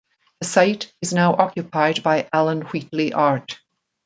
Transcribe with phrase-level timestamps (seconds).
[0.39, 3.59] The site is now occupied by Alan Wheatley Art.